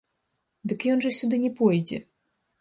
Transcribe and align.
Дык 0.71 0.85
ён 0.93 1.03
жа 1.07 1.11
сюды 1.19 1.35
не 1.45 1.53
пойдзе! 1.61 2.01